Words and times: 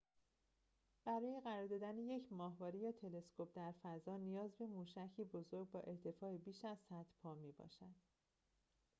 برای 1.05 1.41
قرار 1.43 1.67
دادن 1.67 1.97
یک 1.97 2.33
ماهواره 2.33 2.79
یا 2.79 2.91
تلسکوپ 2.91 3.49
در 3.55 3.73
فضا 3.83 4.17
نیاز 4.17 4.55
به 4.55 4.65
موشکی 4.67 5.23
بزرگ 5.23 5.69
با 5.71 5.79
ارتفاع 5.81 6.37
بیش 6.37 6.65
از 6.65 6.77
۱۰۰ 6.89 7.05
پا 7.23 7.33
می‌باشد 7.35 7.95